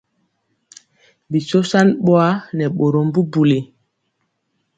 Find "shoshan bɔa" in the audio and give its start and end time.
1.49-2.27